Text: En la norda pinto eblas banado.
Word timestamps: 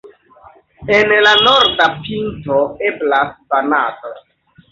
En 0.99 1.11
la 1.25 1.33
norda 1.47 1.87
pinto 2.07 2.57
eblas 2.89 3.35
banado. 3.55 4.15